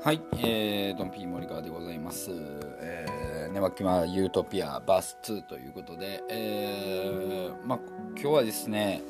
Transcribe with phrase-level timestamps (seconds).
[0.00, 2.30] はい、えー、ドンピー森川でございます。
[2.30, 7.78] えー、ねわきまユートピアバース2ということで、えー、まあ
[8.12, 9.02] 今日はですね、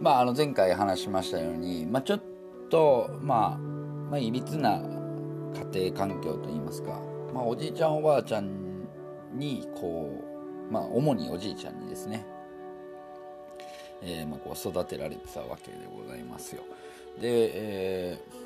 [0.00, 2.22] まああの前回話しましたように、まあちょっ
[2.70, 4.80] とまあまあいびつな
[5.72, 6.98] 家庭環境といいますか、
[7.34, 8.88] まあおじいちゃんおばあちゃん
[9.34, 10.24] にこ
[10.70, 12.24] う、まあ主におじいちゃんにですね、
[14.00, 16.62] えーまあ、こう育てられてたわけでございますよ。
[17.20, 17.50] で、
[18.12, 18.43] えー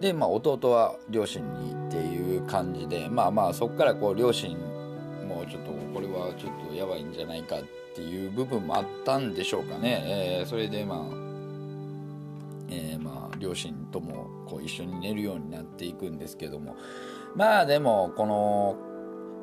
[0.00, 4.56] で、まあ、弟は両親にっていう感じでまあまあそこからこう両親
[5.26, 7.62] もちょっとこれはちょっとやばいんじゃないかっ
[7.94, 10.98] ていう部分もあったんでしょうかね、えー、それでまあ、
[12.70, 16.76] えー、まあ両親ともこう一緒に寝るようになっていくんですけども。
[17.34, 18.76] まあでもこの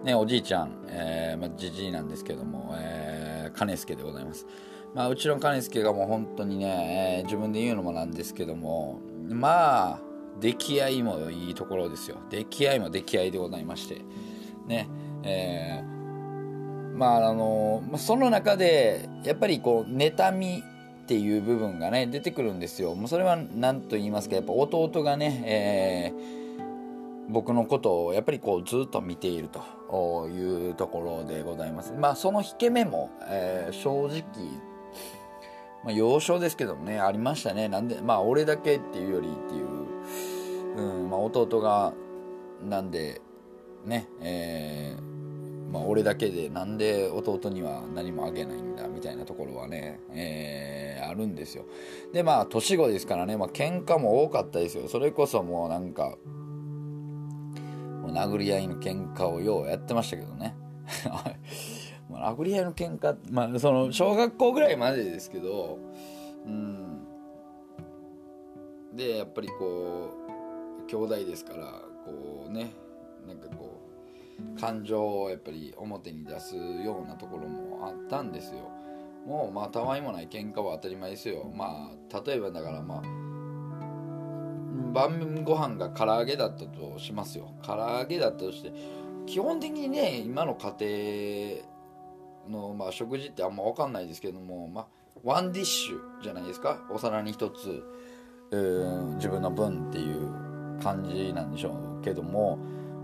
[0.04, 4.46] ねおじいちゃん、えーまあ、じじいなんですけども、えー、金助でございます。
[4.94, 10.00] まあうちの金助がもう本当にね、えー、自分で言うのもなんですけどもまあ
[10.40, 12.18] 出来合いもいいところですよ。
[12.30, 14.02] 出来合いも出来合いでございまして。
[14.68, 14.88] ね。
[15.24, 20.64] えー、まああのその中でやっぱりこう妬み
[21.04, 22.96] っていう部分がね出てくるんですよ。
[22.96, 31.94] もうそれは何と言いますかやっぱ弟がね、えー、僕のことをやっぱりこうずっと見ているというところでございます。
[31.94, 34.76] まあその引け目も、えー、正直
[35.86, 37.70] まあ、幼少ですけどもねありましたね。
[37.70, 39.85] なんでまあ俺だけっていうよりっていう
[40.76, 41.94] うんまあ、弟が
[42.62, 43.22] なんで
[43.86, 51.66] ねえー、まあ、俺だけでなんで弟には何もあげないんだみたいなところはね、えー、あるんですよ。
[52.14, 54.88] でまあ年子ですからね、まあ喧嘩も多かったですよ。
[54.88, 56.18] それこそもうなんか
[58.02, 60.56] もう殴り合いの喧嘩をようやってましたけどね。
[62.10, 65.78] まあ殴り合いの喧嘩まあその小学校ぐらいまでですけど
[66.46, 67.06] うん。
[68.94, 70.25] でやっぱりこう
[70.88, 72.74] 兄弟ですからこうね
[73.28, 73.82] なんかこ
[74.58, 78.70] う感情をやっぱり表に出すようなところもあったんですよ。
[79.26, 81.52] もうまあたわいもない喧嘩は当たり前ですよ。
[81.56, 83.02] まあ例えばだからまあ
[84.94, 87.54] 晩ご飯が唐揚げだったとしますよ。
[87.66, 88.74] 唐揚げだったとして
[89.26, 91.64] 基本的にね今の家
[92.50, 94.88] 庭の、まあ、食事ってあんま分かんないですけども、まあ、
[95.24, 96.86] ワンディッシュじゃないですか。
[96.92, 97.84] お皿に一つ
[99.16, 100.45] 自分の分っていう。
[100.82, 101.72] 感じなんでしょ
[102.02, 102.60] うけども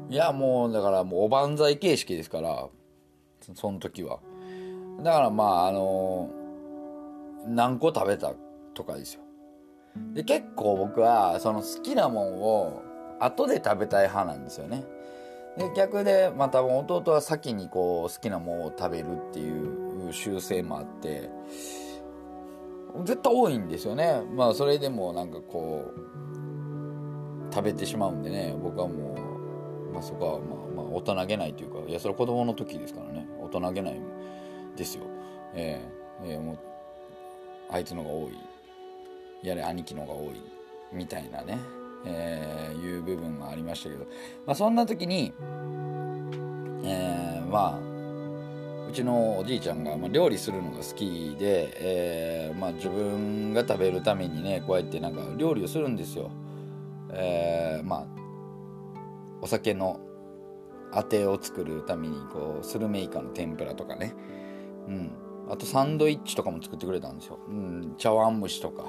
[0.10, 2.68] いやもうだからもうおばんざい形式ですから
[3.56, 4.20] その時は。
[5.02, 6.30] だからまああの
[7.48, 8.34] 何個食べた
[8.74, 9.22] とかですよ。
[10.14, 12.82] で結構僕はその好きなもんを
[13.20, 14.84] 後で食べたい派なんですよね。
[15.58, 21.30] で逆でまた弟は先にこう好きなもんを食べるっていう習性もあって
[23.04, 24.22] 絶対多いんですよね。
[24.36, 26.31] まあそれでもなんかこう
[27.52, 29.16] 食べてしまうんでね僕はも
[29.90, 34.02] う、まあ、そこはまあまあ大人げないというかいやそれは子供の時ですからね大人げない
[34.76, 35.04] ですよ。
[35.54, 36.60] えー、えー、もう
[37.70, 38.52] あいつのが多い。
[39.44, 40.42] やれ兄貴のが多い
[40.94, 41.58] みたいなね、
[42.06, 44.06] えー、いう部分がありましたけど、
[44.46, 45.34] まあ、そんな時に、
[46.84, 56.30] えー、まあうちのおじいちゃんが、まあ、料理するのが好きで、えーまあ、自分が食べるためにねこうやってなんか料理をするんですよ。
[57.14, 58.06] えー、まあ
[59.42, 60.00] お酒の
[60.92, 64.14] あてを作るためにこうスルメイカの天ぷらとかね、
[64.88, 65.12] うん、
[65.50, 68.86] あとサンドイッチとかも作ってくれたんですよ、うん、茶碗蒸しとか。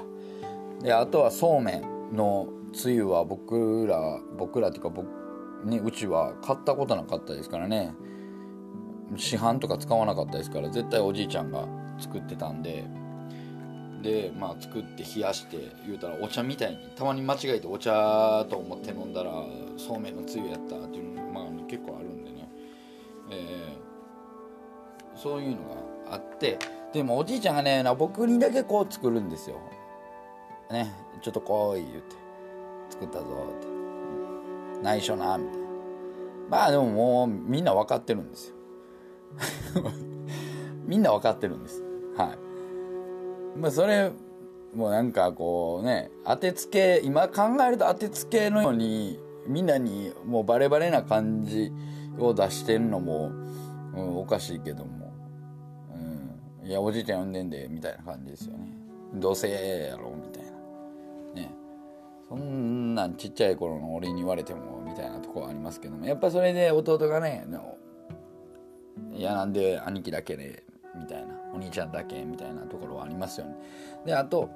[0.81, 5.07] であとはそうめんのつゆは僕ら僕らっていうか僕、
[5.65, 7.93] ね、うちは買ったことなかったですからね。
[9.15, 11.67] 市販とか使わなかったですから絶対おじいちゃんが
[11.99, 13.02] 作ってたんで。
[14.03, 19.31] でまあ作って冷やして言うたらお茶みたいにたまに間違えてお茶と思って飲んだら
[19.77, 22.49] そうめんのつゆやったっていうのまあ結構あるんでね、
[23.31, 25.57] えー、そういうの
[26.07, 26.59] があって
[26.91, 29.57] でもおじいちゃんがね僕にだけこう作るんですよ。
[30.69, 32.15] ねちょっと来い言って
[32.89, 33.25] 作ったぞ
[33.57, 33.73] って。
[34.83, 35.63] 内緒なみたいな。
[36.49, 38.55] まあでももうみんな分かってるんですよ。
[40.85, 41.81] みんな分かってるんです。
[42.17, 42.52] はい。
[43.55, 44.11] まあ、それ、
[44.75, 51.71] もなんかこうね、当てつけ、今考えると当てつけのように、みんなにもうバレバレな感じ
[52.17, 53.31] を出してんのも、
[53.95, 55.13] うん、おかしいけども、
[56.63, 58.73] うん、いや、おじいちゃん呼んでんで、みたいな感じですよね。
[59.15, 60.51] どうせやろ、みたいな。
[61.35, 61.51] ね。
[62.29, 67.45] そんなんちっちゃい頃の俺に言われても、みたいなとこはありますけども、やっぱそれで弟がね、
[69.15, 70.63] いやなんで兄貴だけで
[70.95, 73.55] みたいなお兄ちゃんだけみたいなところはありますよね。
[74.05, 74.49] であと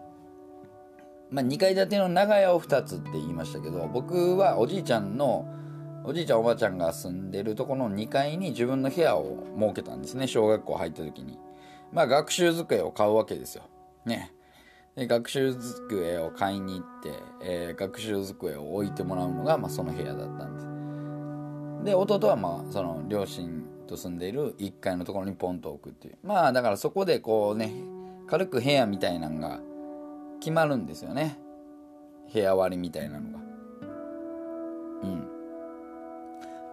[1.29, 5.45] まあ、2階建ての長屋を2つって言いましたけど僕はおじいちゃんの
[6.03, 11.37] おじいちゃんおばあちゃんが住んでるとこの2階に自分の部屋を設けたんですね小学校入った時に。
[11.91, 13.63] まあ学習机を買うわけですよ。
[14.05, 14.33] ね。
[14.95, 17.11] で学習机を買いに行って、
[17.41, 20.59] えー、学習机を置いてもらうのが、まあ、その部屋だったんで
[21.81, 21.85] す。
[21.85, 26.17] で弟はまあその両親と住んでいる1階のところにポンと置くっていう。
[26.23, 27.73] まあだからそこでこうね
[28.27, 29.59] 軽く部屋みたいなのが
[30.39, 31.39] 決まるんですよね。
[32.31, 33.39] 部屋割りみたいなのが。
[35.03, 35.27] うん。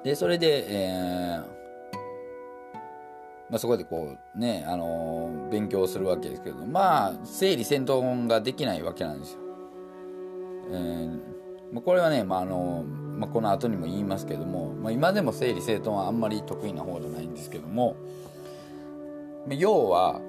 [0.04, 1.64] でそれで、えー
[3.50, 9.38] まあ、そこでこうね、あのー、勉強するわけですけどまあ整理整頓ができないわけなんですよ、
[10.70, 11.20] えー
[11.72, 12.84] ま、これはね、まああの
[13.18, 17.96] まあ、この後にも言いますけども、まあ、今でも整理整頓はあんまり得意な方じゃないんですけども
[19.48, 20.20] 要は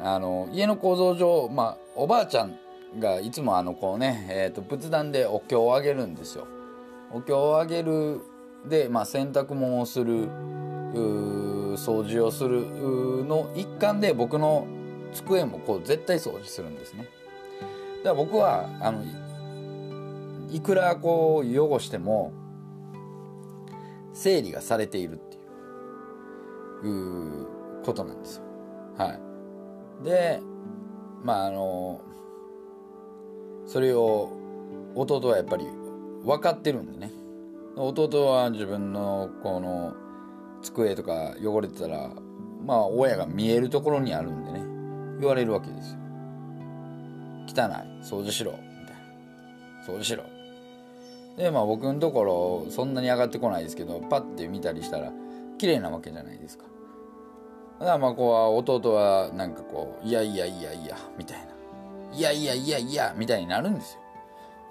[0.00, 2.56] あの家の構造上、まあ、おばあちゃん
[2.98, 6.46] がいつもあのこうね、えー、と仏壇でお経をあげるんですよ。
[7.12, 8.20] お経をあげる
[8.68, 10.28] で、まあ、洗濯物をする
[10.94, 12.66] 掃除をする
[13.24, 14.66] の一環で僕の
[15.12, 17.08] 机もこう絶対掃除するんですね。
[18.04, 19.02] だから僕はあの
[20.50, 22.32] いくらこう汚しても
[24.12, 25.36] 整理がされているって
[26.86, 27.46] いう
[27.84, 28.44] ことなんですよ。
[28.96, 29.14] は
[30.02, 30.04] い。
[30.04, 30.40] で
[31.22, 32.00] まああの
[33.66, 34.32] それを
[34.94, 35.66] 弟はやっぱり
[36.24, 37.12] 分かってるんでね。
[37.76, 39.94] 弟は自分のこの
[40.62, 42.10] 机とか汚れてたら
[42.64, 44.64] まあ親が見えるところにあるんでね。
[45.20, 45.98] 言われるわけですよ。
[47.48, 48.02] 汚い。
[48.02, 48.52] 掃除しろ。
[48.52, 49.84] みたいな。
[49.86, 50.37] 掃除しろ。
[51.38, 55.12] でまあ僕のところそんなに上がってこないですけどパッて見たりしたら
[55.56, 56.64] 綺麗なわけじゃないですか。
[57.80, 61.46] だからまあこう弟はなんかこういやいやいやいやみたいな。
[62.12, 64.00] いやいやいやいやみたいになるんですよ。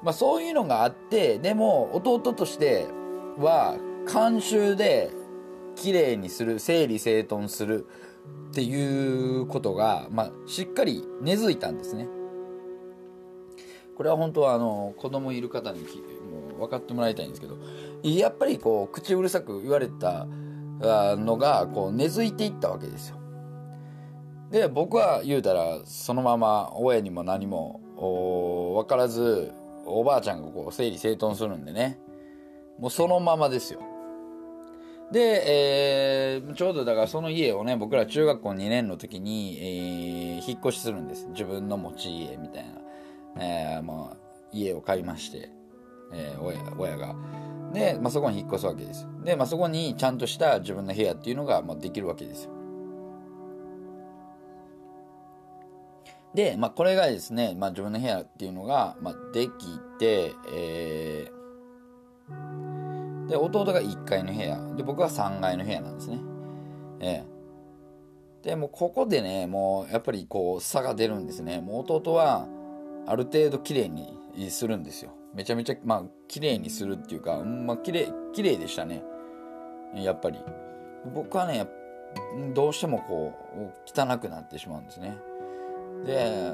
[0.04, 2.86] まあそういうのがあってでも弟として
[3.38, 5.12] は慣習で
[5.75, 7.88] 綺麗にする整理整頓する
[8.50, 12.08] っていうことが、まあ、しっかり根付いたんですね。
[13.96, 15.88] これは本当はあの子供いる方にも
[16.57, 17.57] 分かってもらいたいんですけど
[18.04, 20.27] やっぱりこう口うるさく言われた
[20.80, 23.18] のがこう根付いていったわけですよ。
[24.51, 27.81] で僕は言うたらそのまま親にも何も
[28.75, 29.51] 分からず
[29.86, 32.00] おばあちゃんがこう整理整頓するんでね
[32.80, 33.81] もうそのままですよ。
[35.12, 42.65] で、えー、ちょうどだからその家をね僕ら中学校2年の時に、えー、引っ越しするんです自分の持ち家みたい
[43.36, 44.18] な、えーまあ、
[44.51, 45.50] 家を買いまして、
[46.12, 47.15] えー、親親が。
[47.74, 49.07] で、まあ、そこに引っ越すわけです。
[49.24, 52.51] で、まあ、そこにちゃんとした自分の部屋っていうのが、まあ、できるわけですよ。
[56.33, 59.51] で、まあ、これがですね、まあ、自分の部屋っていうのが、まあ、でき
[60.00, 66.19] て、えー、で、弟が1階の部屋、で、僕は3階の部屋なんですね。
[67.00, 71.60] えー、で、もここでね、もうやっぱりこう差が出るんですね。
[71.60, 72.48] もう弟は
[73.06, 74.18] ある程度綺麗に
[74.50, 75.12] するんですよ。
[75.33, 79.03] めちゃめちゃ、まあ、綺麗にするっていうか、まあ、綺麗、綺麗でしたね。
[79.95, 80.39] やっぱり。
[81.13, 81.68] 僕はね、
[82.53, 85.17] どうしてもこう、汚くなってしまうんですね。
[86.05, 86.53] で、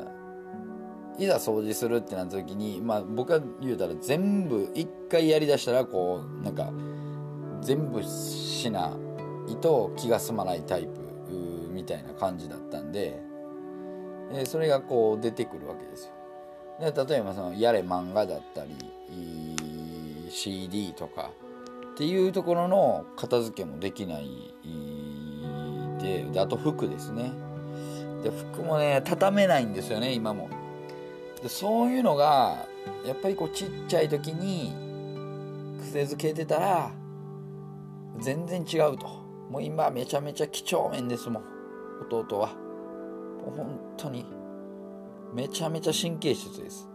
[1.18, 6.72] いざ掃除するってなった時に、まあ僕は言うたら全部、一回やりだしたらこう、なんか、
[7.62, 8.98] 全部しな
[9.48, 11.03] いと気が済まないタイプ
[11.72, 13.22] みたいな感じだったんで、
[14.46, 16.13] それがこう出てくるわけですよ。
[16.92, 18.75] で例えばそのやれ漫画だったり
[20.30, 21.32] CD とか
[21.94, 24.54] っていうところの片付けもできない
[26.02, 27.32] でであと服ですね。
[28.24, 30.50] で服もね畳めないんですよね今も。
[31.42, 32.66] でそういうのが
[33.06, 34.74] やっぱりこうちっちゃい時に
[35.82, 36.92] 癖づけてたら
[38.20, 39.24] 全然違うと。
[39.50, 41.44] もう今めちゃめちゃ几帳面ですもん
[42.10, 42.48] 弟は。
[42.48, 44.43] もう本当に。
[45.34, 46.88] めちゃめちゃ神経質です。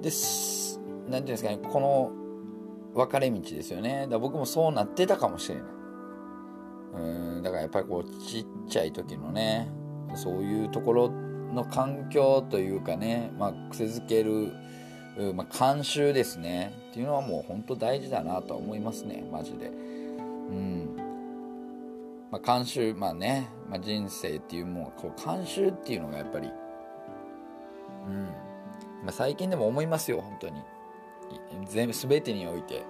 [0.00, 2.12] です、なんていうんですかね、この
[2.94, 4.06] 分かれ道ですよね。
[4.08, 5.64] だ僕もそうなってたかもしれない。
[6.94, 9.68] うん、だからやっぱりこう、ちっちゃい時のね、
[10.14, 14.52] そういうところの環境というかね、まあ、癖づける、
[15.34, 16.72] まあ、慣習ですね。
[16.90, 19.66] っていうのはもう本当大事だなとは思いますね、マジで。
[19.66, 19.70] う
[20.52, 20.83] ん。
[22.34, 26.48] まあ、慣習、まあね、まあ、人生っていうもんこう慣習っていうのがやっぱり、
[28.08, 28.24] うん、
[29.04, 30.60] まあ、最近でも思いますよ、本当に。
[31.68, 32.82] 全部、全てにおいて。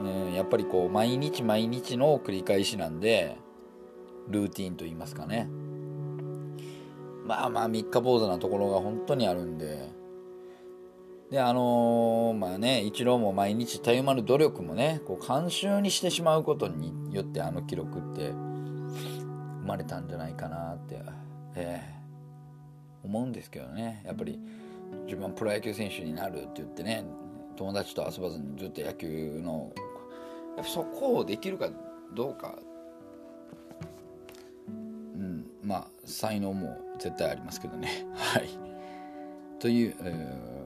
[0.00, 3.36] うん、やっぱりこう、毎日毎日の繰り返しなんで、
[4.28, 5.46] ルーティンと言いますかね。
[7.26, 9.90] まあまあ三日坊主なところが本当にあるんで
[11.30, 21.00] であのー、まあね一郎も毎日たゆまぬ努力もねこう慣習にしてしまうことによってあの記録って生まれたんじゃないかなって、
[21.56, 24.02] えー、思うんですけどね。
[24.06, 24.38] やっぱり
[25.06, 27.04] 自分はプロ野球選手になるって言ってね
[27.56, 29.72] 友達と遊ばずにずっと野球の
[30.56, 31.70] やっぱそこをできるか
[32.14, 32.58] どうか。
[34.68, 38.06] うんまあ才能も絶対ありますけどね。
[38.14, 38.48] はい。
[39.58, 40.63] という、えー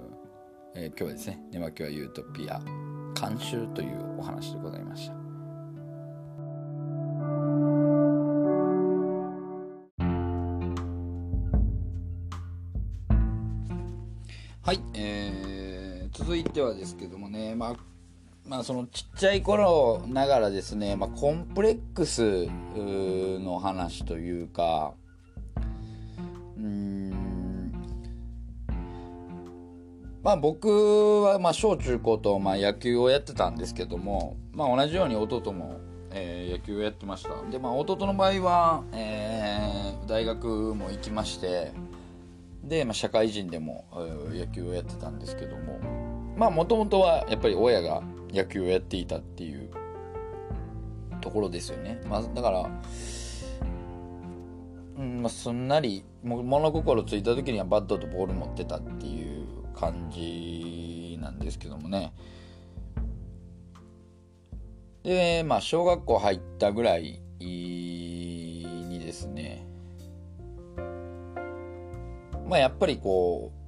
[0.80, 2.62] えー、今日はですね「寝巻きはユートピア」
[3.20, 5.14] 監修というお話でございました。
[14.62, 17.76] はい、えー、続いてはですけどもね、まあ、
[18.46, 24.94] まあ、そのちっちゃい頃ながらですね、まあ、コンプレックスの話というか、
[30.28, 35.80] まあ僕はまあ小中高とまあ野球をやってたんですけども、まあ同じように弟も、
[36.10, 37.30] え、野球をやってました。
[37.50, 41.72] で、まあ弟の場合は、えー、大学も行きまして、
[42.62, 43.86] で、まあ、社会人でも
[44.30, 49.70] 野球をやってたんですけどももともとはやっぱり親が野球をやっていたっていう
[51.22, 52.70] ところですよね、まあ、だから
[54.98, 59.27] うんまあ、すんなり物心ついた時にはバットとボール持ってたっていう
[59.78, 62.12] 感じなんですけどもね
[65.04, 69.64] でまあ小学校入ったぐらいにですね
[72.48, 73.58] まあやっぱりこう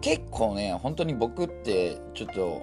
[0.00, 2.62] 結構ね本当に僕ってちょっと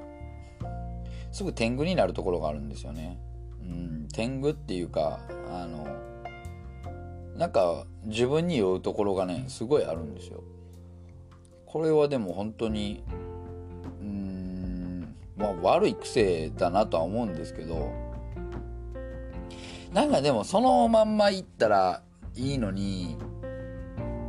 [1.31, 3.19] すぐ天狗になるところがあるんですよね。
[3.61, 5.19] うん、天狗っていうか
[5.51, 5.87] あの
[7.35, 10.43] なんか自分に酔うところがねすごいあるんですよ。
[11.73, 13.03] これはでも本当に
[13.99, 17.91] うんまあ悪い癖だなとは思うんですけど
[19.91, 22.03] なんかでもそのまんまいったら
[22.35, 23.17] いいのに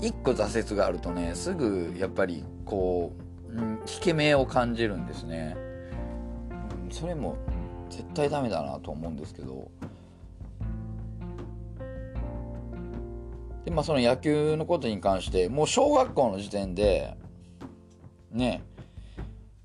[0.00, 3.12] 一個挫折があるとねすぐやっぱりこ
[3.50, 5.54] う、うん、引け目を感じるんですね、
[6.86, 7.36] うん、それも
[7.90, 9.70] 絶対ダメだなと思うんですけど。
[13.66, 17.16] でまあその野球のことに関してもう小学校の時点で
[18.34, 18.62] ね。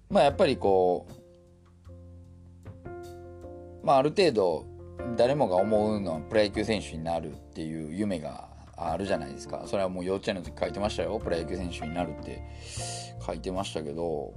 [0.10, 1.08] まあやっぱりこ
[3.84, 4.66] うまあある程度
[5.18, 8.48] 誰もが思うのはプロ野球選手になるっていう夢が
[8.78, 9.64] あるじゃないですか。
[9.66, 11.20] それはもう幼稚園の時書いてましたよ。
[11.20, 12.42] プロ野球選手になるって
[13.26, 14.34] 書いてましたけど。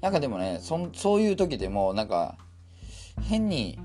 [0.00, 2.36] なんかでもねそそういう時でもなんか
[3.22, 3.78] 変に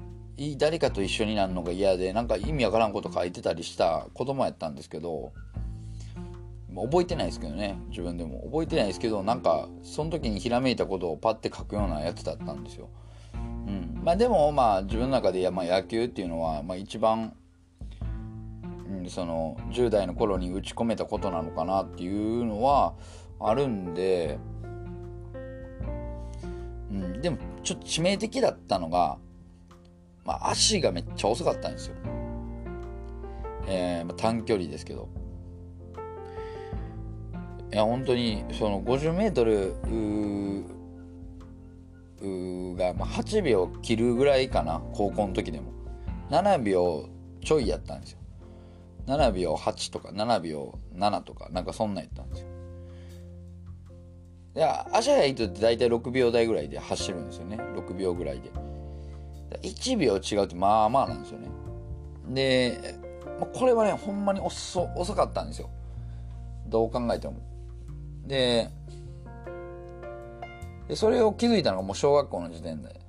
[0.58, 5.34] 誰かと一緒になるのが嫌でなんか意味わからんこと書いてたりした子供やったんですけど。
[6.76, 12.90] 覚えてないですけどね自分でも覚えてないですけどなんかその時にひらめいたことをパッて書くようなやつだったんですよ。
[13.34, 17.36] うんまあ、でもまあ自分の中で、まあ、野球っていうのは、まあ、一番
[18.92, 22.94] うん、その10代の頃に打ち込めたことなのかなっていうのは
[23.40, 24.38] あるんで、
[26.92, 29.18] うん、でもちょっと致命的だったのが、
[30.26, 31.96] まあ、足がめっちゃ遅かったんですよ。
[33.68, 35.08] えー、ま、短距離ですけど。
[37.74, 40.66] いや本当にその 50m
[42.76, 45.72] が、まあ、8秒切るぐらいかな高校の時でも。
[46.30, 47.10] 7秒
[47.44, 48.20] ちょいやったんですよ。
[49.08, 52.48] 7秒8とか7秒7とかなんかそんなんやったんですよ。
[54.56, 57.58] いや足速い人って大体6秒台ぐらいで走るんですよね。
[57.58, 58.52] 6秒ぐらいで。
[59.62, 61.50] 1秒違うってまあまあなんですよね。
[62.30, 63.00] で
[63.54, 65.70] これはねほんまに遅遅かったんですよ。
[66.68, 67.51] どう考えても。
[68.26, 68.70] で
[70.88, 73.00] でそれを気づいたのがもう小学校の時点で。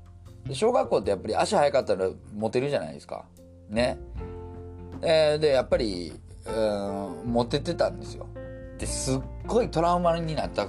[0.47, 3.25] で小学校ってやっぱり足速かったらモテるじゃないですか。
[3.69, 3.99] ね。
[5.03, 6.13] え、でやっぱり、
[6.47, 8.27] うん、モテてたんですよ。
[8.79, 10.69] ですっごいトラウマになった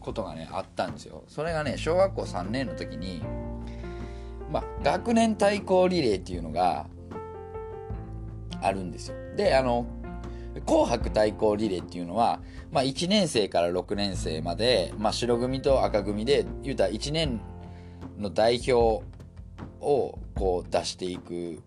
[0.00, 1.24] ことがねあったんですよ。
[1.28, 3.22] それがね小学校3年の時に
[4.50, 6.86] まあ学年対抗リレーっていうのが
[8.60, 9.16] あるんですよ。
[9.36, 9.86] であの
[10.66, 12.40] 紅白対抗リレーっていうのは、
[12.70, 17.40] まあ、1年生から6年生まで、まあ、白組と赤組で言うたら1年
[18.18, 19.04] の代表
[19.80, 21.62] をこう出していく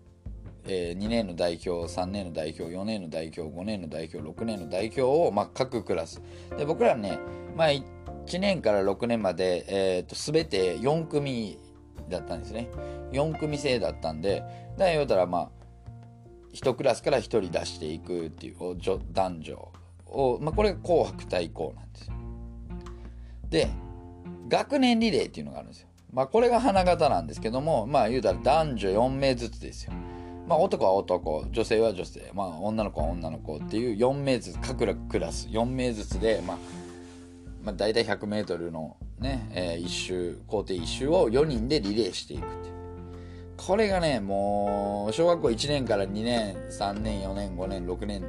[0.64, 6.22] えー、2年の代表3年の代表4年の代表5年の代表6年の代表を、まあ、各クラス。
[6.56, 7.18] で僕らね、
[7.56, 7.84] まあ、1
[8.38, 11.58] 年から6年まで、えーと、全て4組
[12.08, 12.68] だったんですね。
[13.12, 14.50] 4組制だったんでだか
[14.84, 15.50] ら言うたらまあ
[16.52, 18.56] 1クラスから1人出していくっていう
[19.12, 19.72] 男女
[20.06, 22.14] を、まあ、これが紅白対抗なんですよ。
[23.48, 23.70] で
[24.48, 25.88] 学年リレーっていうのがあるんですよ。
[26.12, 29.92] まあこれが花形なんですけどもまあ言うたら男女4名ずつですよ。
[30.46, 36.58] まあ男は男女性は女性、まあ、女の子は女の子っていう4名ずつ各クラス4名ずつで、まあ、
[37.62, 42.71] まあ大体 100m のね、えー、1周工程1周を4人でリレーしていくっていう。
[43.66, 48.24] これがねもう小学校1年から2年3年4年5年6年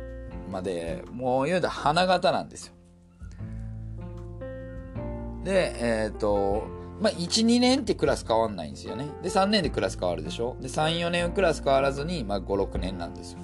[0.52, 2.74] までもう言うたら花形なんですよ。
[5.44, 6.68] でえっ、ー、と
[7.02, 9.08] まあ12年ってクラス変わんないんですよね。
[9.24, 10.56] で3年でクラス変わるでしょ？
[10.62, 13.40] で34年クラス変わらずに、まあ、56年なんですよ。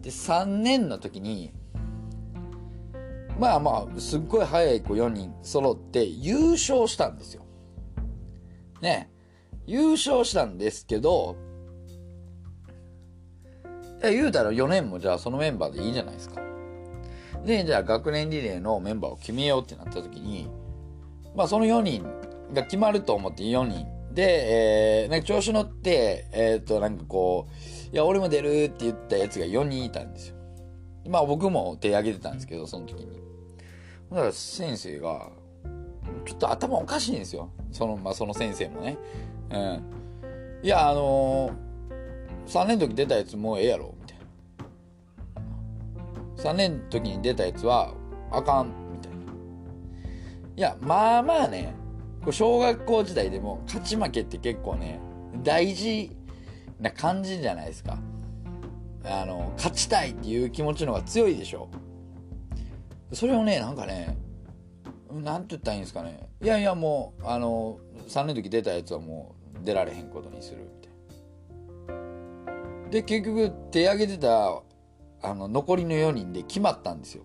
[0.00, 1.52] で3年の時に
[3.38, 7.44] まあまあすっごい早い子4人揃って優勝したんですよ。
[8.80, 9.10] ね
[9.66, 11.36] 優勝したんですけど、
[14.02, 16.40] え、言うたら4年もじゃあそのメンバーでいいじゃないですか。
[17.44, 20.48] で、じゃあ学年リレーのメンバーを決めようってなった時に、
[21.34, 22.04] まあその4人
[22.52, 27.46] が決まると思って4人で、えー、なんか調子乗って、えっ、と、なんかこ
[27.92, 30.36] う、いや、俺も出るって言ったやつが4人いたんですよ。
[31.08, 33.20] まあ僕も手挙げてたんですけど、その時に。
[34.10, 35.30] だから先生が、
[36.26, 37.50] ちょっと頭おかしいんですよ。
[37.70, 38.98] その、まあその先生もね。
[39.50, 39.84] うん。
[40.62, 44.18] いや、あのー、3年の時出たやつもうええやろ、みたい
[46.36, 46.42] な。
[46.42, 47.94] 3年の時に出たやつは
[48.30, 49.18] あかん、みたいな。
[50.56, 51.74] いや、まあまあね、
[52.30, 55.00] 小学校時代でも勝ち負けって結構ね、
[55.42, 56.14] 大事
[56.78, 57.98] な感じじゃないですか。
[59.04, 61.68] あの、勝ちたいっていう気持ちの方が強いでしょ。
[63.12, 64.16] それをね、なんかね、
[65.12, 66.28] なんて言ったらいいんですかね。
[66.42, 67.78] いやいや、もう、あの、
[68.08, 71.96] 3年の時出たやつはもう、出られへんことにするみたい
[72.84, 72.90] な。
[72.90, 74.62] で結局手挙げてた
[75.22, 77.24] あの残りの4人で決まったんですよ。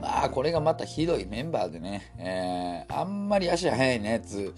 [0.00, 4.54] まあこれがまたひどいメンバーでね、えー、あんまり足速いやつ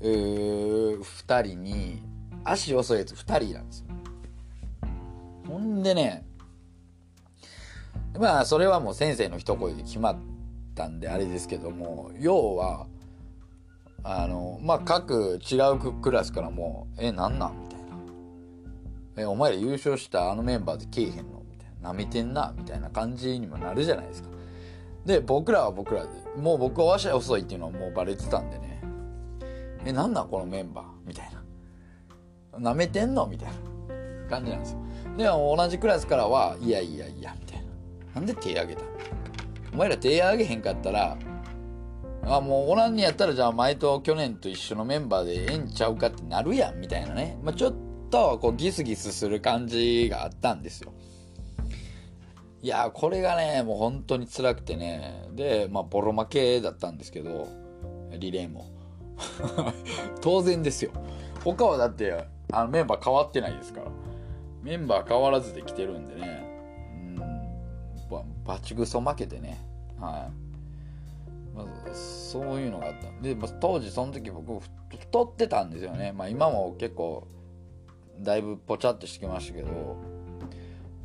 [0.00, 2.02] 2人に
[2.44, 3.86] 足遅いやつ2人なんですよ。
[5.48, 6.24] ほんでね
[8.18, 10.18] まあそれはもう先生の一声で決まっ
[10.74, 12.86] たんであれですけども要は
[14.04, 17.86] あのまあ各違うクラスからも「えなんなん?」みたいな
[19.22, 24.28] 「えお前ら優勝したあのメンバーでけえへんの?」みたいな「なめてんな」みたいな感じにもなるじゃないですか。
[25.06, 26.08] で僕らは僕らで
[26.40, 28.80] もう僕は足遅いっていうのはもうバレてたんでね
[29.84, 31.28] 「えなんなんこのメンバー」みたい
[32.52, 33.54] な「なめてんの?」みたいな。
[34.30, 34.78] 感じなんですよ。
[35.18, 37.64] でも同じクラスからは「いやいやいや」みたいな
[38.14, 38.82] 「なんで手挙げた?」
[39.74, 41.18] お前ら手挙げへんかったら
[42.24, 47.74] あもうおらんにやったらじゃあ前と去年と一緒のメンバーでええんちゃうかってなるやんみたいなね、まあ、ちょっ
[48.10, 50.92] とこうギスギスする感じがあったんですよ。
[52.62, 55.24] いやこれがねもう本当に辛くてね。
[55.32, 57.48] でまあボロ負けだったんですけど
[58.18, 58.66] リレーも。
[60.20, 60.92] 当然ですよ。
[61.42, 63.86] 他はだってあのメンバー変わってないですから。
[64.62, 66.44] メンバー変わらずで来てるんでね。
[67.16, 67.22] うん
[68.44, 69.58] バチクソ負けてね。
[69.98, 70.41] はい。
[71.92, 73.08] そういうのがあった。
[73.22, 74.64] で、まあ、当時その時僕
[74.98, 76.12] 太ってたんですよね。
[76.12, 77.26] まあ今も結構
[78.20, 79.96] だいぶぽちゃっとしてきましたけど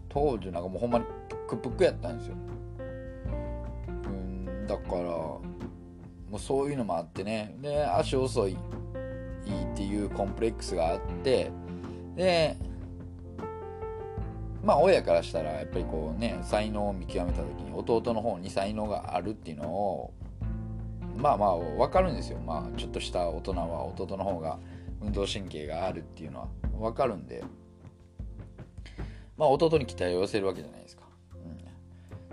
[0.09, 2.35] 当時なんかもうほんまにプックプクやったんですよ。
[3.87, 5.41] うんだからも
[6.33, 7.55] うそういうのもあってね。
[7.61, 11.51] で足遅いっていうコンプレックスがあって
[12.15, 12.57] で
[14.63, 20.13] まあ親からしたらやっぱりこうね才能を見極めた時に弟の方に才能があるっていうのを
[21.17, 22.39] まあまあ分かるんですよ。
[22.39, 24.59] まあちょっとした大人は弟の方が
[25.01, 26.47] 運動神経があるっていうのは
[26.79, 27.43] 分かるんで。
[29.37, 31.03] まあ弟に期待を寄せるわけじゃないですか、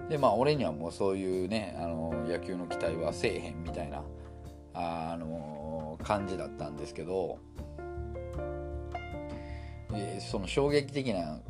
[0.00, 4.02] うん、でまあ俺にはもうそういうねあの野球の期待はせえへんみたいな
[4.72, 7.38] あの感じだったんですけど、
[9.94, 11.40] え、その衝撃的な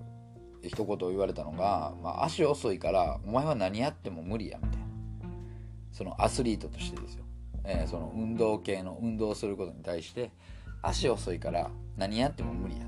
[0.62, 4.84] 一言を言われたのが、まあ、足遅いからお前は何やっても無理やみたいな。
[5.92, 7.23] そのアスリートとしてですよ。
[7.64, 10.30] えー、その運動系の運動することに対して
[10.82, 12.82] 足遅いから何やっても無理や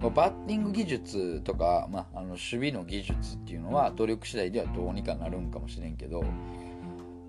[0.00, 0.10] と。
[0.10, 6.24] バッティング技術とか、まあ、あの守備の技術っていうのは努力次第ではどうにかなるんかもしれんけど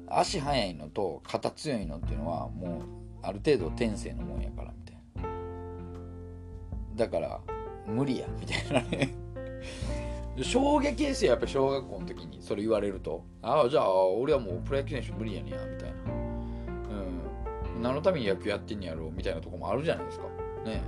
[0.07, 2.81] 足速いのと肩強いのっていうのはもう
[3.21, 5.29] ある程度天性のもんやからみたいな。
[6.95, 7.39] だから
[7.87, 9.13] 無理やみたいなね。
[10.41, 13.23] 衝撃ですよやっぱ小学校の時にそれ言われると。
[13.41, 15.95] ああじゃあ俺はもうプロ野球選手無理やねやみたいな。
[17.81, 20.25] 何のために野球やってんやろうみたいなとこもあるじゃないですか。
[20.65, 20.81] ね。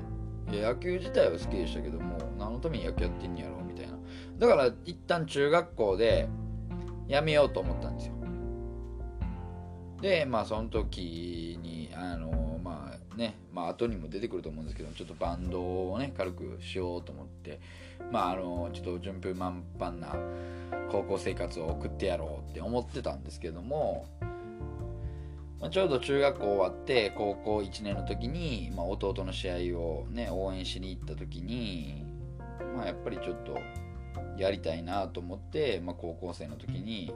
[0.51, 3.93] いや野球自体は好きでしたけども何のために野球やってんやろうみたいな。
[4.37, 6.29] だから一旦中学校で
[7.07, 8.13] やめようと思ったんですよ。
[10.01, 17.59] でまあその時にあのまあねまあ後にも出てくると思うんですけどちょっとバンドをね軽くしようと思って
[18.11, 20.15] まああのちょっと順風満帆な
[20.91, 24.05] 高校生活を送ってやろうって思ってたんですけども、
[25.59, 32.05] まあ、ちょうど中学校終わって高校1年の時に、まあ、弟の試合をね応援しに行った時に
[32.75, 33.57] まあやっぱりちょっと
[34.37, 37.11] やりたいなと思って、まあ、高校生の時に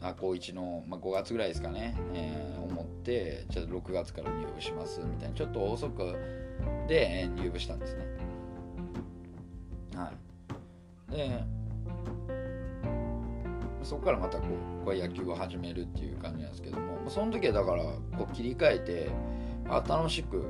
[0.00, 6.14] あ高1の、まあ、5月ぐらいですかね、えー、思ってちょっと6月から入部しますみたいなちょっと遅く
[6.88, 8.06] で入部したんですね。
[9.94, 10.10] は
[11.10, 11.12] い。
[11.12, 11.44] で
[13.84, 14.46] そこからまたこ
[14.82, 17.82] うこう野球を始めるっていう感じなんですけどもその時はだから
[18.16, 19.10] こう切り替えて
[19.68, 20.44] あ楽しく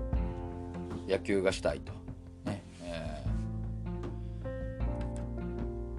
[1.08, 1.92] 野球がしたいと。
[2.44, 2.62] ね。
[2.82, 3.24] え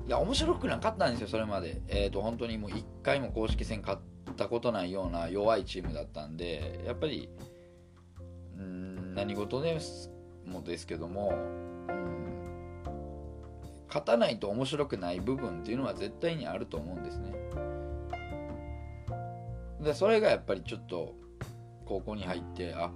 [0.06, 1.82] ー、いや面白くなかったんですよそれまで。
[1.88, 7.30] えっ、ー、と本当にもう1回も公式戦勝ったことないような弱いチームだったんでやっぱり
[8.58, 9.80] うん何事で
[10.46, 11.34] もですけども
[13.94, 17.32] 勝たないと面白くない部分っていうのは絶対にあると思うんですね。
[19.82, 21.14] でそれがやっぱりちょっと
[21.86, 22.92] 高校に入ってあ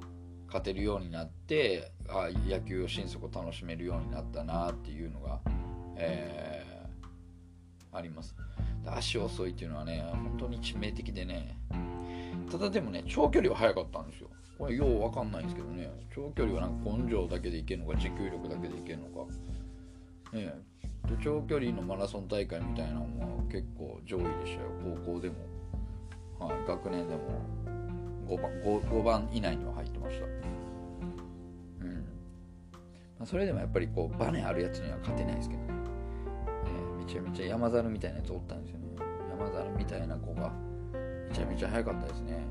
[0.48, 5.40] 勝てるようになってあ野球を心底楽しめるようになったなっていうのが、
[5.98, 8.36] えー、あります。
[8.88, 11.60] 足遅いっていうのはね本当に致命的でね。
[12.50, 14.30] ただでもね長距離は速かったんですよ。
[14.58, 15.92] これよう分かんないんですけどね。
[16.16, 19.32] 長距離はなんか根性だけでいけるのか持久力だけでいけるのか。
[20.34, 20.56] ね
[21.16, 23.06] 長距離のマラソン大会みたいなのは
[23.52, 24.70] 結構上位でしたよ。
[25.06, 25.36] 高校でも、
[26.40, 27.22] はい、学年でも
[28.28, 30.26] 5番 5, 5番以内には入ってました。
[30.26, 30.28] う
[31.88, 32.06] ん。
[33.20, 35.68] ま、それでもやっぱりこうバネあるやつには勝てないですけどね、
[36.66, 38.86] えー、めちゃめちゃ山猿みたいなやつおったんですよね。
[39.30, 40.52] 山猿みたいな子が
[41.30, 42.44] めちゃめちゃ速かったですね。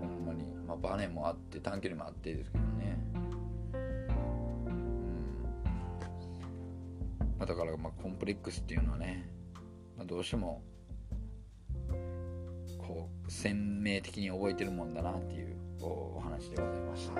[0.00, 2.98] ほんまに、まあ、バネもあって短距離もあってですけどね。
[7.42, 9.28] まあ、だからまあコンプレックスっていうのはね、
[9.96, 10.62] まあ、どうしても
[12.78, 17.14] こう鮮明的に覚えてるもんだなっていうお話でございました。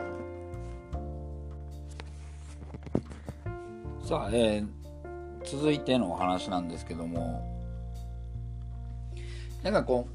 [4.07, 4.67] さあ、えー、
[5.45, 7.43] 続いてのお話なんですけども
[9.65, 10.07] なんかこ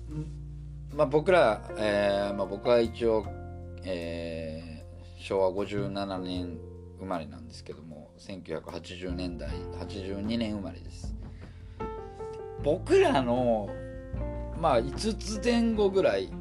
[0.93, 3.25] う、まあ、僕ら、えーまあ、僕は一応、
[3.83, 6.57] えー、昭和57年
[6.97, 7.86] 生まれなんですけども
[8.17, 9.49] 1980年代
[9.79, 11.15] 82年生まれです
[12.63, 13.69] 僕らの
[14.59, 16.31] まあ5つ前後ぐらい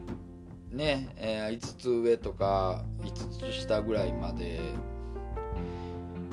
[0.70, 4.60] ね、えー、5つ上とか5つ下ぐらいまで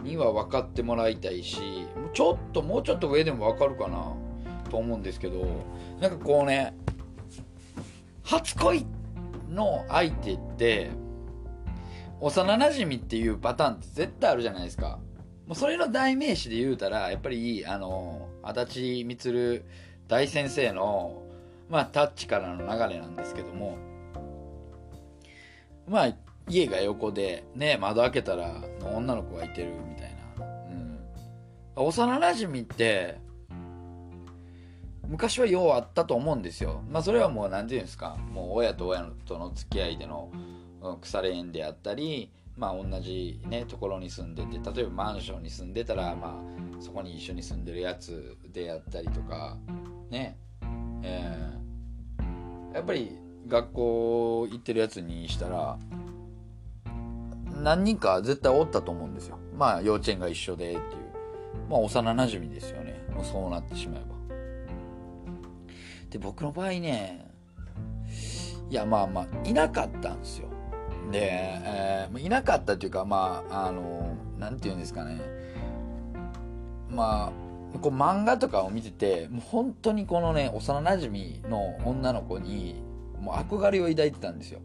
[0.03, 4.13] には分かってもらいたいしちょっともうちょっと上でも分かるかな
[4.69, 5.45] と思うんですけど
[5.99, 6.75] なんかこうね
[8.23, 8.86] 初恋
[9.49, 10.91] の相手って
[12.19, 14.99] 幼なじみっていうパターンって絶対あるじゃないですか。
[15.47, 19.63] もうそれの代名詞で言うたら、やっぱり、あの、足立満
[20.08, 21.21] 大先生の、
[21.69, 23.77] まあ、タッチからの流れなんですけども、
[25.88, 26.13] まあ、
[26.47, 30.45] 家が横で、ね、窓開けたら女の子がいてるみたいな。
[31.77, 31.88] うん。
[31.88, 33.17] 幼なじみって、
[35.06, 36.82] 昔はようあったと思うんですよ。
[36.89, 40.32] まあ、それはもう、何て言うんですか、もう親と親との付き合いでの、
[41.01, 49.57] 腐れ縁であったり、まあ、同じ、ね、ところに住んでて例えばマンションに住んでたら、まあ、そこに一緒に住んでるやつであったりとか
[50.09, 50.37] ね
[51.03, 55.77] えー、やっぱり学校行ってるやつにしたら
[57.61, 59.37] 何人か絶対おったと思うんですよ。
[59.55, 60.83] まあ幼稚園が一緒でっていう。
[61.69, 63.05] まあ幼なじみですよね。
[63.13, 64.13] もうそうなってしまえば。
[66.09, 67.31] で僕の場合ね
[68.69, 70.47] いやまあまあいなかったんですよ。
[71.11, 71.29] で、
[71.63, 75.21] えー、いなかったっていうかまああのなんて言うんですかね。
[76.89, 77.31] ま
[77.75, 82.81] あこう漫画とかを見ててもう本当にこのね幼なじみの女の子に
[83.19, 84.59] もう憧れを抱いてたんですよ。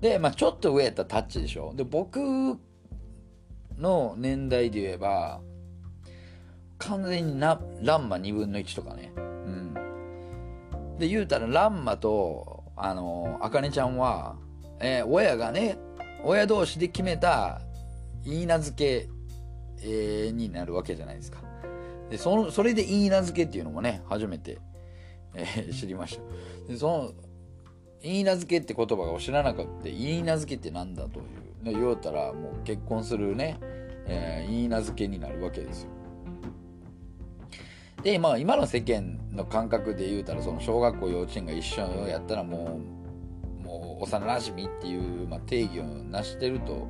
[0.00, 1.72] で、まあ、ちょっと上やったらタッチでしょ。
[1.74, 2.20] で僕
[3.78, 5.40] の年代で言えば
[6.78, 9.12] 完全になランマ2分の1とかね。
[9.16, 9.74] うん。
[10.98, 14.36] で言うたらランマとあのあかねちゃんは
[14.82, 15.78] えー、親がね、
[16.24, 17.62] 親同士で決めた
[18.24, 19.08] 言い名付け、
[19.82, 21.38] えー、になるわけじゃないですか。
[22.10, 24.58] でそのそれで言い名付けっていうのもね、初めて、
[25.34, 26.72] えー、知りました。
[26.72, 27.12] でその
[28.02, 31.42] 言い名付けって言葉を知らなかった言い名付けって何だという。
[31.64, 33.58] 言うたらもう結婚するね、
[34.06, 35.90] えー、いい名付けになるわけですよ。
[38.02, 43.01] で、まあ、今の世間の感覚で言うたらその小学校幼稚園が一緒やったらもう
[44.02, 46.88] 幼なじみっていう、まあ、定義を成してると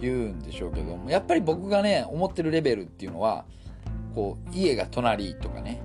[0.00, 3.44] 言うんでしょうけどもやっぱり僕がね思ってるレベルっていうのは
[4.14, 5.82] こう家が隣とかね、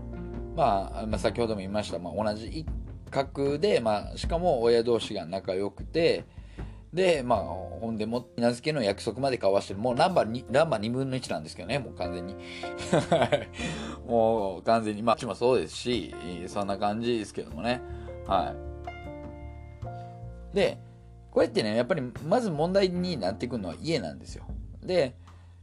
[0.56, 2.66] まあ、まあ先ほども言いました、まあ、同じ一
[3.12, 6.26] 角で、まあ、しかも親同士が仲良くて
[6.94, 9.80] で、まあ、ほんでも、名付けの約束まで交わしてる。
[9.80, 12.36] もうナンバー2、ナンバー2分の1なんですけどね、もう完全に。
[14.08, 16.16] もう完全に、まあ、ちもそうですし、
[16.48, 17.82] そんな感じですけどもね。
[18.26, 18.69] はい。
[20.54, 20.80] で、
[21.32, 24.46] こうやってね、やっぱりまず問題になってくるのは家なんですよ。
[24.84, 25.16] で、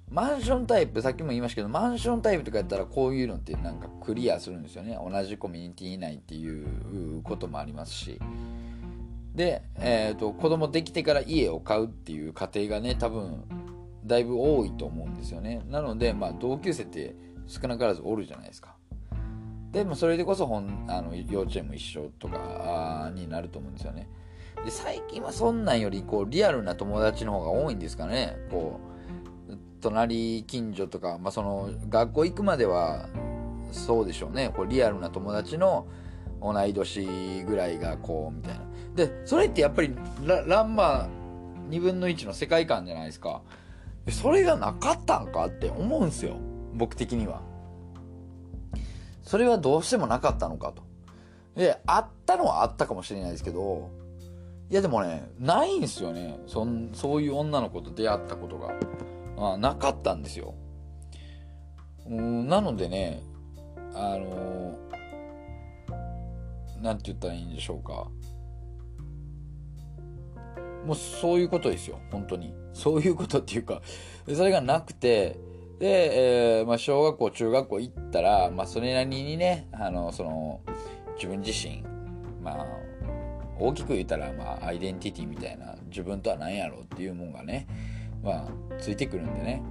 [0.08, 4.98] マンションタイプ、さっきも言いましたけど、マンションタイプとかやったらこういうのってなんかクリアするんですよね。
[5.02, 6.62] 同じコミュニティ内ってい
[7.18, 8.20] うこともありますし。
[9.36, 13.44] で、えーと、子供できてから家を買うっていう家庭がね多分
[14.06, 17.14] だいぶ多いと思うんですよねなので、まあ、同級生って
[17.46, 18.74] 少なからずおるじゃないですか
[19.72, 24.08] でもそれでこそ本あの幼稚園も一緒とかになると思うんですよね
[24.66, 28.36] で最近はそんなんよりこうリアルな友達の方が多いんですかね。
[28.50, 28.80] こ
[29.48, 33.08] う隣近所とか、まあ、その学校行くまでは
[33.70, 34.52] そうでしょうね。
[34.56, 35.86] こうリアルな友達の
[36.42, 38.60] 同い年ぐらいがこうみたいな。
[38.96, 41.08] でそれってやっぱりランマ
[41.70, 43.42] 2分の1の世界観じゃないですか。
[44.08, 46.38] それがなかったんかって思うんすよ。
[46.74, 47.40] 僕的には。
[49.22, 50.82] それはどうしてもなかったのかと。
[51.54, 54.04] であったのはあったかもしれないですけど
[54.68, 56.38] いやでもねないんすよね。
[56.46, 58.74] そんそういう女の子と出会ったことが。
[59.38, 60.54] あなかったんですよ。
[62.08, 63.22] うんなのでね
[63.94, 64.78] あの
[66.80, 68.08] 何て言ったらいいんでしょうか。
[70.86, 72.54] もうそういうことですよ本当に。
[72.72, 73.82] そういうことっていうか
[74.34, 75.38] それがなくて。
[75.78, 80.62] で、えー、まあ、小学校中学校行ったら、まあ、それなりにねあのその
[81.16, 81.84] 自分自身
[82.42, 82.66] まあ
[83.58, 87.66] 大きく言ったら、まあ、アイデンティティみたいな自分とは何やろうっていうもんがね、
[88.22, 89.62] まあ、ついてくるんでね。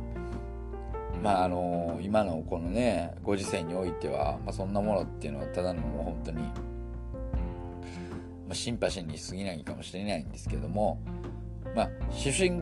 [1.23, 6.43] まああの今のこのねご時世においては、まあ、そんなものっていうのはただのもう本当に
[8.47, 11.01] まあ、シンパシーに過ぎないかもしれないんですけども、
[11.75, 12.61] まあ、思春思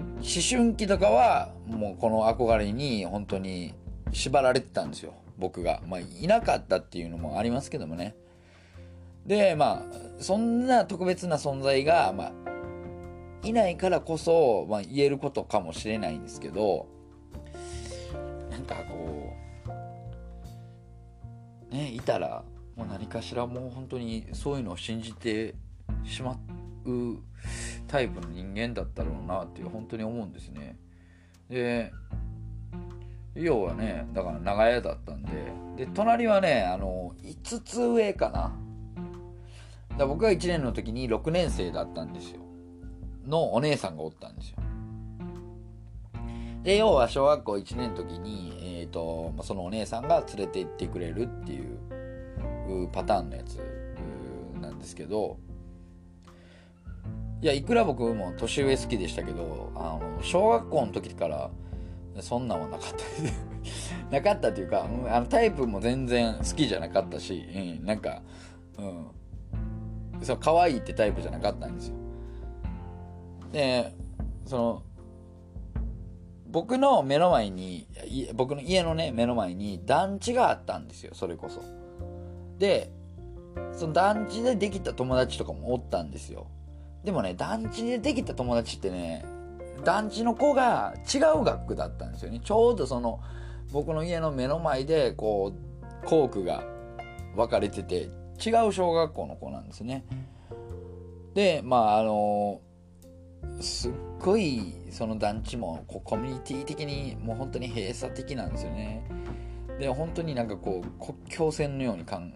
[0.50, 3.74] 春期とかはもうこの憧れに本当に
[4.12, 8.16] 縛られてたんですよ僕が、まあ、いなかったっていうのもありますけどもね。
[9.26, 12.32] でまあそんな特別な存在が、まあ、
[13.44, 16.88] いないからこそ、まあ、言えることかもしれないんですけど
[18.50, 19.34] なんかこ
[21.72, 22.44] うねいたら
[22.76, 25.56] もう何かしらもう本当にそういうのを信じて
[26.06, 26.38] しま
[26.86, 27.18] う
[27.88, 30.78] タイプの人間だったろうなっていう本当に思うんですね。
[31.50, 31.92] で
[33.36, 35.32] 要はねだから長屋だったんで
[35.78, 38.56] で隣はねあの5つ上かな。
[39.98, 42.42] だ僕が1年の時に6年生だったんですよ。
[43.28, 44.58] のお姉さんがおったんですよ。
[46.64, 53.60] で要は小学校1年の時に、えーと、そのお姉さんが連れて行ってくれるっていうパターンのやつ
[54.62, 55.38] なんですけど。
[57.42, 61.52] いやいくら僕も年上好きでしたけどあの小学校の時から
[62.22, 62.96] そんなんはなかった
[64.16, 68.22] なかったっていうかあのタイプも全然好きじゃなかったし、うん、なんか
[68.78, 69.08] うん。
[70.24, 71.96] そう可愛いってタイプじゃなかったんですよ。
[73.52, 73.96] で
[74.46, 74.84] その
[76.48, 77.88] 僕の目の前に
[78.34, 81.62] 僕の家のね目の前に団地があったんですよそれこそ。
[82.60, 82.92] で
[83.74, 86.48] その団地でできた友達とかもおったんですよ。
[87.04, 89.26] でもね、団地でできた友達ってね、
[89.84, 92.40] 団地の子が違う学区だったんですよね。
[92.42, 93.20] ちょうどその、
[93.72, 96.64] 僕の家の目の前で、こう、校区が
[97.36, 98.10] 分かれてて、
[98.46, 100.06] 違う小学校の子なんですね。
[101.34, 102.62] で、まあ、あの、
[103.60, 109.04] すっごい、その団地も、こう、コミュニティ的に、もう本当に閉鎖的なんですよね。
[109.80, 112.34] で、本当になんかこう、国境線のようにかん、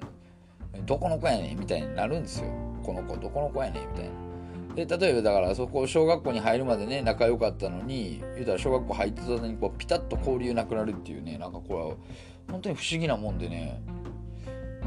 [0.86, 2.48] どこの子やねんみたいになるんですよ。
[2.84, 4.28] この子、どこの子やねんみたいな。
[4.78, 11.96] で例えばだからそこ小学校に入るまでね仲良かったのに言うたら小学校入ってたのにこうピタッと交流なくなるっていうねなんかこれは
[12.52, 13.82] 本当に不思議なもんでね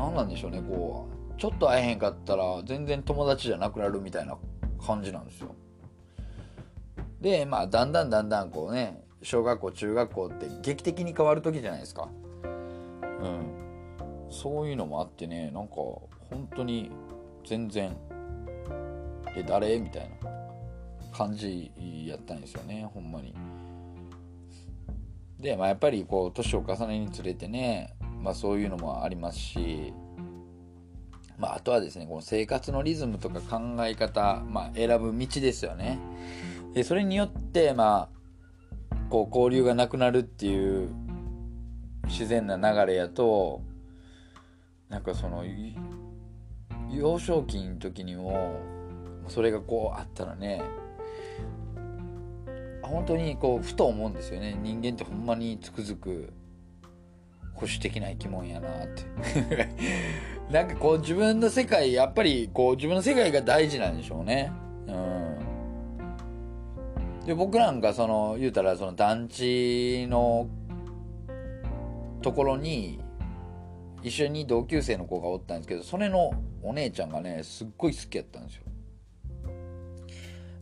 [0.00, 1.38] 何なんでしょうねこう。
[1.38, 4.38] ちょっと会えへんかったら全然友達じゃなくなるみたいな
[4.84, 5.54] 感じなんですよ。
[7.20, 12.08] でまあだんだんだんだんこうね小学校中学校って劇的に変わる時じゃないですか。
[12.52, 12.56] う
[13.28, 13.46] ん。
[14.30, 16.90] そういうのもあってねなんか本当に
[17.44, 17.94] 全然
[19.36, 19.78] え誰？
[19.80, 20.30] みたいな
[21.12, 21.70] 感じ
[22.06, 23.34] やったんですよねほんまに。
[25.38, 29.94] で、まあ、やっぱりこう年を重ねにつれてね、まあ、そういうのもありますし、
[31.38, 35.98] まあ、あとはですねこの生活のリズムとか考え方、まあ、選ぶ道ですよね。
[36.74, 38.08] でそれによってま
[38.90, 40.90] あこう交流がなくなるっていう
[42.06, 43.62] 自然な流れやと
[44.88, 45.44] なんかその
[46.90, 48.60] 幼少期の時にも
[49.28, 50.62] それがこうあったらね
[52.82, 54.58] 本当にこうふと思うんですよね。
[54.60, 56.32] 人間ってほんまにつくづく
[57.60, 59.68] 保守的な生き物やなって
[60.50, 64.52] なんかこう自分の世界やっぱりこう自分の世界が大事なんでしょうね
[64.86, 65.38] うん
[67.26, 70.48] で僕なんかその言うたらその団地の
[72.22, 72.98] ところに
[74.02, 78.62] 一緒に同級生の子がおったんですけどそれのお姉ちゃんがねすっごい好きやったんですよ、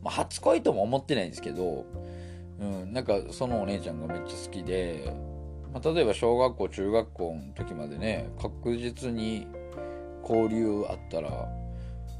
[0.02, 1.86] まあ、初恋とも思ってないんですけど
[2.60, 5.14] うん、なんかそのお姉ちゃんがめっちゃ好きで、
[5.78, 9.46] まあ、例えば小学校中学校の時までね確実に
[10.22, 11.48] 交流あったら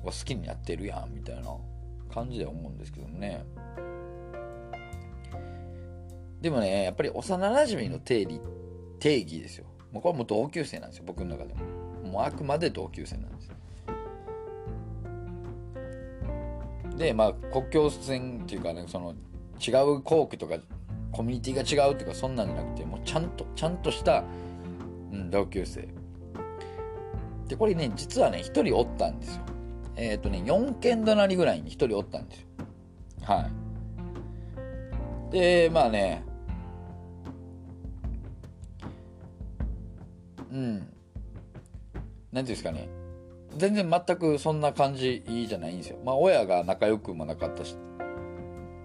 [0.05, 1.43] 好きになってるやんみたいな
[2.13, 3.45] 感じで思うんですけどもね。
[6.41, 8.41] でもねやっぱり幼なじみの定理
[9.01, 9.67] 定義ですよ。
[9.91, 11.65] もうこれもう同級生なんですよ僕の中でも。
[12.09, 13.55] もうあくまで同級生なんですよ。
[16.97, 19.15] でまあ国境線っていうかねその
[19.61, 20.59] 違う校区とか
[21.11, 24.23] コミュニティが違うとかそんなんじゃなくてちゃんとちゃんとした、
[25.13, 25.89] うん、同級生。
[27.49, 29.43] でこれね実はね1人おったんですよ。
[29.97, 32.47] えっ、ー、とね4軒隣ぐらいに1人おったんですよ。
[33.23, 33.49] は
[35.31, 35.33] い。
[35.33, 36.23] でまあね
[40.53, 40.77] うん。
[40.79, 42.91] 何ていうんですかね。
[43.57, 45.99] 全然全くそんな感じじゃないんですよ。
[46.05, 47.75] まあ親が仲良くもなかったし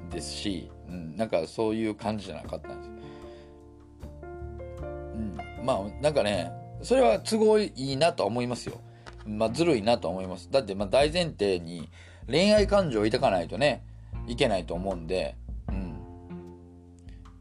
[0.10, 2.93] ですし、うん、なんかそういう感じじゃなかったんです。
[5.14, 8.82] うん、まあなんかねそれは都合いいなと思いますよ。
[9.26, 10.50] まあずるいなと思います。
[10.52, 11.90] だってまあ大前提に
[12.28, 13.84] 恋愛感情を抱かないとね
[14.28, 15.36] いけないと思うんで、
[15.70, 15.98] うん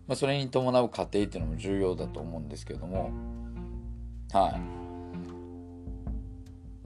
[0.06, 3.10] まあ、それに伴う過程っていうのも重要だと思うんですけども
[4.32, 4.58] は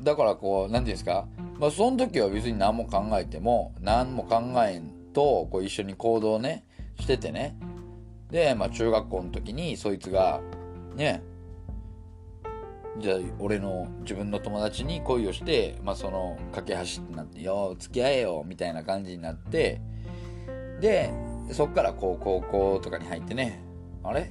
[0.01, 0.03] い。
[0.03, 1.27] だからこう何て言うんですか？
[1.59, 6.64] まあその時は別に何も考えても何も考えんとこう一緒に行動ね
[7.01, 7.57] しててね
[8.31, 10.40] で、まあ、中学校の時にそいつが
[10.97, 11.23] ね。
[12.99, 19.83] じゃあ俺の自分の友達に恋をして、まあ、その架け橋ってなって「よ付き合えよ」みたいな感じになって
[20.81, 21.13] で
[21.53, 23.61] そっからこう高校とかに入ってね
[24.03, 24.31] あれ？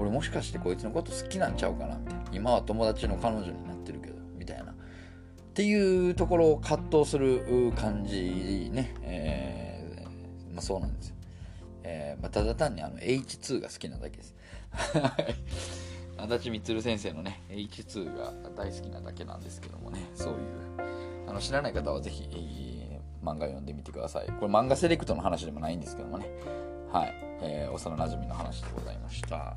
[0.00, 1.98] 俺もしかしてこいつのこと好きなんちゃうかな？
[1.98, 2.24] みたいな。
[2.32, 4.70] 今は友達の彼女になってるけどみたいな。
[4.70, 4.74] っ
[5.54, 11.16] ていうところを葛藤する感じね、えー、まあ、そうなんですよ。
[11.82, 14.36] えー、まあ、ただ単にあの H2 が好きなだけです。
[16.18, 20.38] 足立満先生のね H2 が大好きなだけなんですけどもねそういう
[21.28, 24.26] あの知らない方は是非、えー、漫画読んでみてください。
[24.40, 26.26] これ漫画セレクトの話でもないんですけどもね。
[26.90, 29.56] はい、えー、幼なじみの話でございました。